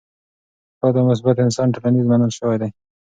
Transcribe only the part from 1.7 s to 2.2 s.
ټولنیز